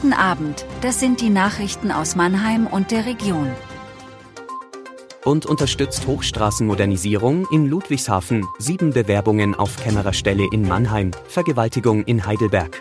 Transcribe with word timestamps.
Guten 0.00 0.12
Abend, 0.12 0.64
das 0.80 1.00
sind 1.00 1.20
die 1.20 1.28
Nachrichten 1.28 1.90
aus 1.90 2.14
Mannheim 2.14 2.68
und 2.68 2.92
der 2.92 3.04
Region. 3.04 3.50
Bund 5.24 5.44
unterstützt 5.44 6.06
Hochstraßenmodernisierung 6.06 7.48
in 7.50 7.66
Ludwigshafen, 7.66 8.46
sieben 8.60 8.92
Bewerbungen 8.92 9.56
auf 9.56 9.76
Kämmererstelle 9.76 10.46
in 10.52 10.68
Mannheim, 10.68 11.10
Vergewaltigung 11.26 12.04
in 12.04 12.26
Heidelberg. 12.26 12.80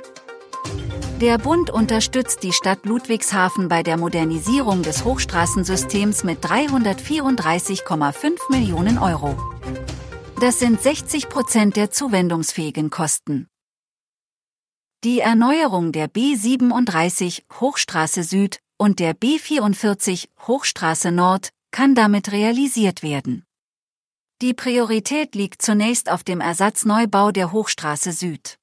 Der 1.19 1.39
Bund 1.39 1.71
unterstützt 1.71 2.43
die 2.43 2.53
Stadt 2.53 2.85
Ludwigshafen 2.85 3.67
bei 3.67 3.81
der 3.81 3.97
Modernisierung 3.97 4.83
des 4.83 5.03
Hochstraßensystems 5.03 6.23
mit 6.23 6.45
334,5 6.45 8.51
Millionen 8.51 8.99
Euro. 8.99 9.35
Das 10.39 10.59
sind 10.59 10.79
60 10.79 11.29
Prozent 11.29 11.77
der 11.77 11.89
zuwendungsfähigen 11.89 12.91
Kosten. 12.91 13.47
Die 15.07 15.21
Erneuerung 15.21 15.93
der 15.93 16.09
B37 16.09 17.43
Hochstraße 17.61 18.23
Süd 18.23 18.59
und 18.77 18.99
der 18.99 19.15
B44 19.15 20.27
Hochstraße 20.45 21.13
Nord 21.13 21.51
kann 21.71 21.95
damit 21.95 22.33
realisiert 22.33 23.03
werden. 23.03 23.45
Die 24.41 24.53
Priorität 24.53 25.33
liegt 25.33 25.61
zunächst 25.61 26.11
auf 26.11 26.25
dem 26.25 26.41
Ersatzneubau 26.41 27.31
der 27.31 27.53
Hochstraße 27.53 28.11
Süd. 28.11 28.57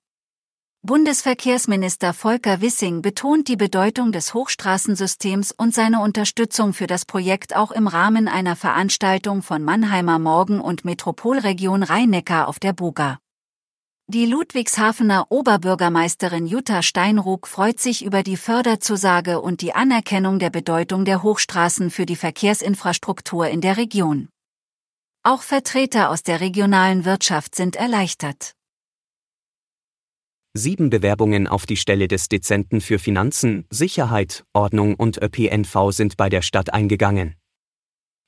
Bundesverkehrsminister 0.83 2.13
Volker 2.13 2.61
Wissing 2.61 3.01
betont 3.01 3.49
die 3.49 3.57
Bedeutung 3.57 4.13
des 4.13 4.35
Hochstraßensystems 4.35 5.51
und 5.51 5.73
seine 5.73 6.01
Unterstützung 6.01 6.75
für 6.75 6.87
das 6.87 7.07
Projekt 7.07 7.57
auch 7.57 7.71
im 7.71 7.87
Rahmen 7.87 8.29
einer 8.29 8.55
Veranstaltung 8.55 9.41
von 9.41 9.65
Mannheimer 9.65 10.19
Morgen 10.19 10.61
und 10.61 10.85
Metropolregion 10.85 11.83
Rhein-Neckar 11.83 12.49
auf 12.49 12.59
der 12.59 12.75
Buga. 12.75 13.19
Die 14.07 14.27
Ludwigshafener 14.27 15.31
Oberbürgermeisterin 15.31 16.47
Jutta 16.47 16.83
Steinruck 16.83 17.49
freut 17.49 17.81
sich 17.81 18.05
über 18.05 18.23
die 18.23 18.37
Förderzusage 18.37 19.41
und 19.41 19.63
die 19.63 19.75
Anerkennung 19.75 20.39
der 20.39 20.51
Bedeutung 20.51 21.07
der 21.07 21.23
Hochstraßen 21.23 21.91
für 21.91 22.05
die 22.05 22.15
Verkehrsinfrastruktur 22.15 23.49
in 23.49 23.63
der 23.63 23.79
Region. 23.79 24.29
Auch 25.23 25.41
Vertreter 25.41 26.11
aus 26.11 26.23
der 26.23 26.43
regionalen 26.43 27.07
Wirtschaft 27.07 27.55
sind 27.55 27.77
erleichtert. 27.77 28.53
Sieben 30.53 30.91
Bewerbungen 30.91 31.47
auf 31.47 31.65
die 31.65 31.79
Stelle 31.79 32.07
des 32.07 32.29
Dezenten 32.29 32.83
für 32.83 32.99
Finanzen, 32.99 33.65
Sicherheit, 33.71 34.45
Ordnung 34.53 34.97
und 34.97 35.17
ÖPNV 35.17 35.93
sind 35.93 36.19
bei 36.19 36.29
der 36.29 36.43
Stadt 36.43 36.75
eingegangen. 36.75 37.37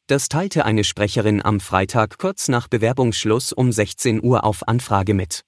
Das 0.07 0.31
teilte 0.31 0.65
eine 0.65 0.85
Sprecherin 0.85 1.45
am 1.45 1.61
Freitag 1.61 2.17
kurz 2.17 2.49
nach 2.49 2.67
Bewerbungsschluss 2.67 3.53
um 3.53 3.73
16 3.73 4.25
Uhr 4.25 4.43
auf 4.43 4.67
Anfrage 4.67 5.13
mit. 5.13 5.45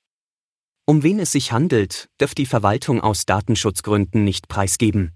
Um 0.89 1.03
wen 1.03 1.19
es 1.19 1.33
sich 1.33 1.53
handelt, 1.53 2.08
darf 2.17 2.34
die 2.34 2.47
Verwaltung 2.47 3.03
aus 3.03 3.27
Datenschutzgründen 3.27 4.25
nicht 4.25 4.48
preisgeben. 4.48 5.12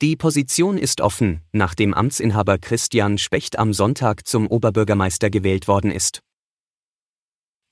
Die 0.00 0.16
Position 0.16 0.78
ist 0.78 1.02
offen, 1.02 1.42
nachdem 1.52 1.92
Amtsinhaber 1.92 2.56
Christian 2.56 3.18
Specht 3.18 3.58
am 3.58 3.74
Sonntag 3.74 4.26
zum 4.26 4.46
Oberbürgermeister 4.46 5.28
gewählt 5.28 5.68
worden 5.68 5.90
ist. 5.90 6.22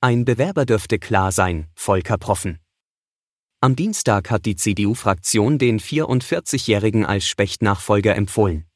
Ein 0.02 0.26
Bewerber 0.26 0.66
dürfte 0.66 0.98
klar 0.98 1.32
sein, 1.32 1.70
Volker 1.74 2.18
Proffen. 2.18 2.58
Am 3.62 3.76
Dienstag 3.76 4.30
hat 4.30 4.44
die 4.44 4.56
CDU-Fraktion 4.56 5.56
den 5.56 5.80
44-Jährigen 5.80 7.06
als 7.06 7.24
Specht-Nachfolger 7.24 8.14
empfohlen. 8.14 8.69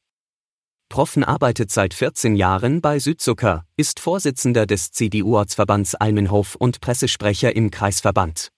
Proffen 0.89 1.25
arbeitet 1.25 1.71
seit 1.71 1.95
14 1.95 2.37
Jahren 2.37 2.81
bei 2.81 2.99
Südzucker, 2.99 3.65
ist 3.77 4.01
Vorsitzender 4.01 4.67
des 4.67 4.93
CDU-Ortsverbands 4.93 5.95
Almenhof 5.95 6.55
und 6.55 6.81
Pressesprecher 6.81 7.55
im 7.57 7.71
Kreisverband. 7.71 8.51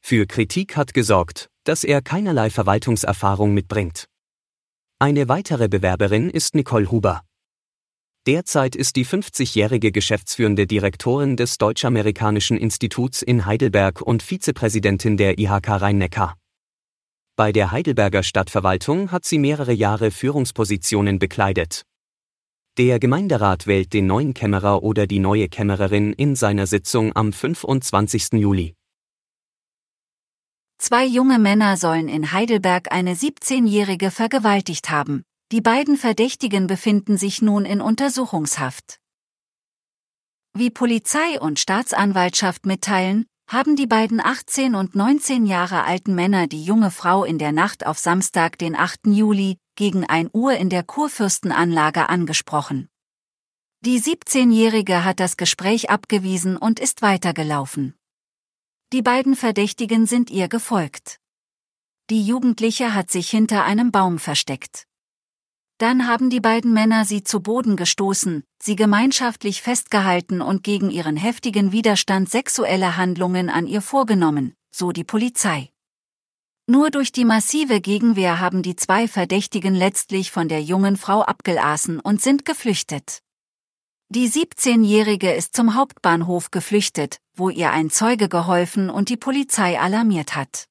Für 0.00 0.26
Kritik 0.26 0.76
hat 0.76 0.94
gesorgt, 0.94 1.48
dass 1.64 1.84
er 1.84 2.02
keinerlei 2.02 2.50
Verwaltungserfahrung 2.50 3.54
mitbringt. 3.54 4.06
Eine 4.98 5.28
weitere 5.28 5.68
Bewerberin 5.68 6.30
ist 6.30 6.54
Nicole 6.54 6.90
Huber. 6.90 7.22
Derzeit 8.26 8.74
ist 8.74 8.96
die 8.96 9.04
50-jährige 9.04 9.92
geschäftsführende 9.92 10.66
Direktorin 10.66 11.36
des 11.36 11.58
Deutsch-Amerikanischen 11.58 12.56
Instituts 12.56 13.20
in 13.20 13.44
Heidelberg 13.44 14.00
und 14.00 14.22
Vizepräsidentin 14.22 15.16
der 15.18 15.38
IHK 15.38 15.68
Rhein-Neckar. 15.68 16.36
Bei 17.36 17.50
der 17.50 17.72
Heidelberger 17.72 18.22
Stadtverwaltung 18.22 19.10
hat 19.10 19.24
sie 19.24 19.38
mehrere 19.38 19.72
Jahre 19.72 20.12
Führungspositionen 20.12 21.18
bekleidet. 21.18 21.82
Der 22.78 23.00
Gemeinderat 23.00 23.66
wählt 23.66 23.92
den 23.92 24.06
neuen 24.06 24.34
Kämmerer 24.34 24.84
oder 24.84 25.08
die 25.08 25.18
neue 25.18 25.48
Kämmererin 25.48 26.12
in 26.12 26.36
seiner 26.36 26.68
Sitzung 26.68 27.14
am 27.16 27.32
25. 27.32 28.34
Juli. 28.34 28.76
Zwei 30.78 31.04
junge 31.06 31.40
Männer 31.40 31.76
sollen 31.76 32.08
in 32.08 32.30
Heidelberg 32.30 32.92
eine 32.92 33.14
17-Jährige 33.14 34.12
vergewaltigt 34.12 34.90
haben. 34.90 35.24
Die 35.50 35.60
beiden 35.60 35.96
Verdächtigen 35.96 36.68
befinden 36.68 37.16
sich 37.16 37.42
nun 37.42 37.64
in 37.64 37.80
Untersuchungshaft. 37.80 39.00
Wie 40.56 40.70
Polizei 40.70 41.40
und 41.40 41.58
Staatsanwaltschaft 41.58 42.64
mitteilen, 42.64 43.26
haben 43.54 43.76
die 43.76 43.86
beiden 43.86 44.20
18 44.20 44.74
und 44.74 44.96
19 44.96 45.46
Jahre 45.46 45.84
alten 45.84 46.16
Männer 46.16 46.48
die 46.48 46.64
junge 46.64 46.90
Frau 46.90 47.22
in 47.22 47.38
der 47.38 47.52
Nacht 47.52 47.86
auf 47.86 47.98
Samstag, 47.98 48.58
den 48.58 48.74
8. 48.74 49.06
Juli, 49.06 49.58
gegen 49.76 50.04
1 50.04 50.30
Uhr 50.32 50.54
in 50.54 50.70
der 50.70 50.82
Kurfürstenanlage 50.82 52.08
angesprochen. 52.08 52.88
Die 53.80 54.00
17-Jährige 54.00 55.04
hat 55.04 55.20
das 55.20 55.36
Gespräch 55.36 55.88
abgewiesen 55.88 56.56
und 56.56 56.80
ist 56.80 57.00
weitergelaufen. 57.00 57.94
Die 58.92 59.02
beiden 59.02 59.36
Verdächtigen 59.36 60.06
sind 60.06 60.30
ihr 60.30 60.48
gefolgt. 60.48 61.20
Die 62.10 62.26
Jugendliche 62.26 62.92
hat 62.92 63.08
sich 63.08 63.30
hinter 63.30 63.64
einem 63.64 63.92
Baum 63.92 64.18
versteckt. 64.18 64.88
Dann 65.84 66.08
haben 66.08 66.30
die 66.30 66.40
beiden 66.40 66.72
Männer 66.72 67.04
sie 67.04 67.24
zu 67.24 67.40
Boden 67.40 67.76
gestoßen, 67.76 68.42
sie 68.58 68.74
gemeinschaftlich 68.74 69.60
festgehalten 69.60 70.40
und 70.40 70.62
gegen 70.62 70.90
ihren 70.90 71.18
heftigen 71.18 71.72
Widerstand 71.72 72.30
sexuelle 72.30 72.96
Handlungen 72.96 73.50
an 73.50 73.66
ihr 73.66 73.82
vorgenommen, 73.82 74.54
so 74.74 74.92
die 74.92 75.04
Polizei. 75.04 75.68
Nur 76.66 76.90
durch 76.90 77.12
die 77.12 77.26
massive 77.26 77.82
Gegenwehr 77.82 78.40
haben 78.40 78.62
die 78.62 78.76
zwei 78.76 79.06
Verdächtigen 79.06 79.74
letztlich 79.74 80.30
von 80.30 80.48
der 80.48 80.62
jungen 80.62 80.96
Frau 80.96 81.20
abgelassen 81.20 82.00
und 82.00 82.22
sind 82.22 82.46
geflüchtet. 82.46 83.18
Die 84.08 84.30
17-Jährige 84.30 85.34
ist 85.34 85.54
zum 85.54 85.74
Hauptbahnhof 85.74 86.50
geflüchtet, 86.50 87.18
wo 87.36 87.50
ihr 87.50 87.72
ein 87.72 87.90
Zeuge 87.90 88.30
geholfen 88.30 88.88
und 88.88 89.10
die 89.10 89.18
Polizei 89.18 89.78
alarmiert 89.78 90.34
hat. 90.34 90.64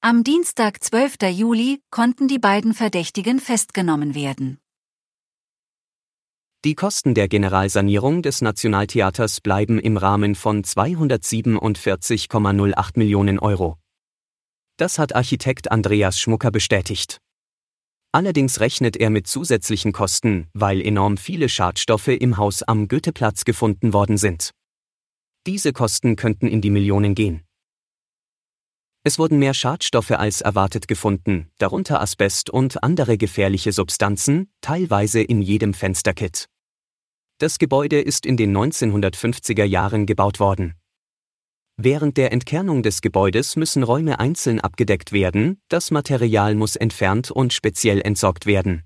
Am 0.00 0.22
Dienstag, 0.22 0.84
12. 0.84 1.16
Juli, 1.32 1.80
konnten 1.90 2.28
die 2.28 2.38
beiden 2.38 2.74
Verdächtigen 2.74 3.40
festgenommen 3.40 4.14
werden. 4.14 4.58
Die 6.64 6.74
Kosten 6.74 7.14
der 7.14 7.28
Generalsanierung 7.28 8.22
des 8.22 8.40
Nationaltheaters 8.40 9.40
bleiben 9.40 9.78
im 9.78 9.96
Rahmen 9.96 10.34
von 10.34 10.62
247,08 10.62 12.90
Millionen 12.96 13.38
Euro. 13.38 13.78
Das 14.76 14.98
hat 14.98 15.14
Architekt 15.14 15.70
Andreas 15.70 16.18
Schmucker 16.18 16.50
bestätigt. 16.50 17.18
Allerdings 18.12 18.60
rechnet 18.60 18.96
er 18.96 19.10
mit 19.10 19.26
zusätzlichen 19.26 19.92
Kosten, 19.92 20.48
weil 20.54 20.80
enorm 20.80 21.18
viele 21.18 21.48
Schadstoffe 21.48 22.08
im 22.08 22.36
Haus 22.36 22.62
am 22.62 22.88
Goetheplatz 22.88 23.44
gefunden 23.44 23.92
worden 23.92 24.18
sind. 24.18 24.50
Diese 25.46 25.72
Kosten 25.72 26.16
könnten 26.16 26.48
in 26.48 26.60
die 26.60 26.70
Millionen 26.70 27.14
gehen. 27.14 27.45
Es 29.06 29.20
wurden 29.20 29.38
mehr 29.38 29.54
Schadstoffe 29.54 30.10
als 30.10 30.40
erwartet 30.40 30.88
gefunden, 30.88 31.48
darunter 31.58 32.00
Asbest 32.00 32.50
und 32.50 32.82
andere 32.82 33.16
gefährliche 33.16 33.70
Substanzen, 33.70 34.50
teilweise 34.62 35.20
in 35.22 35.42
jedem 35.42 35.74
Fensterkit. 35.74 36.48
Das 37.38 37.60
Gebäude 37.60 38.00
ist 38.00 38.26
in 38.26 38.36
den 38.36 38.52
1950er 38.52 39.62
Jahren 39.62 40.06
gebaut 40.06 40.40
worden. 40.40 40.74
Während 41.76 42.16
der 42.16 42.32
Entkernung 42.32 42.82
des 42.82 43.00
Gebäudes 43.00 43.54
müssen 43.54 43.84
Räume 43.84 44.18
einzeln 44.18 44.58
abgedeckt 44.60 45.12
werden, 45.12 45.60
das 45.68 45.92
Material 45.92 46.56
muss 46.56 46.74
entfernt 46.74 47.30
und 47.30 47.52
speziell 47.52 48.00
entsorgt 48.00 48.44
werden. 48.44 48.82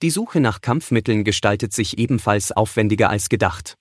Die 0.00 0.08
Suche 0.08 0.40
nach 0.40 0.62
Kampfmitteln 0.62 1.24
gestaltet 1.24 1.74
sich 1.74 1.98
ebenfalls 1.98 2.52
aufwendiger 2.52 3.10
als 3.10 3.28
gedacht. 3.28 3.76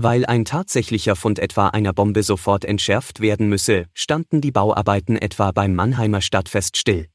Weil 0.00 0.24
ein 0.26 0.44
tatsächlicher 0.44 1.16
Fund 1.16 1.40
etwa 1.40 1.70
einer 1.70 1.92
Bombe 1.92 2.22
sofort 2.22 2.64
entschärft 2.64 3.18
werden 3.18 3.48
müsse, 3.48 3.86
standen 3.94 4.40
die 4.40 4.52
Bauarbeiten 4.52 5.16
etwa 5.16 5.50
beim 5.50 5.74
Mannheimer 5.74 6.20
Stadtfest 6.20 6.76
still. 6.76 7.08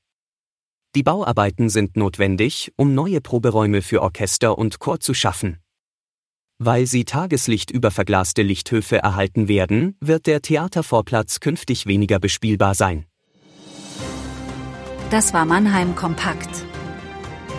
Die 0.94 1.01
Bauarbeiten 1.01 1.69
sind 1.69 1.95
notwendig, 1.95 2.74
um 2.75 2.94
neue 2.94 3.21
Proberäume 3.21 3.81
für 3.81 4.01
Orchester 4.01 4.57
und 4.57 4.80
Chor 4.80 5.00
zu 5.00 5.13
schaffen. 5.13 5.59
Weil 6.59 6.85
sie 6.85 7.06
Tageslicht 7.06 7.71
über 7.71 7.89
verglaste 7.89 8.41
Lichthöfe 8.41 8.97
erhalten 8.97 9.47
werden, 9.47 9.95
wird 10.01 10.27
der 10.27 10.41
Theatervorplatz 10.41 11.39
künftig 11.39 11.86
weniger 11.86 12.19
bespielbar 12.19 12.75
sein. 12.75 13.06
Das 15.09 15.33
war 15.33 15.45
Mannheim 15.45 15.95
Kompakt. 15.95 16.65